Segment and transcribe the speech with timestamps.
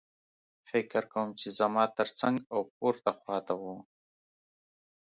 [0.69, 3.75] فکر کوم چې زما ترڅنګ او پورته خوا ته وو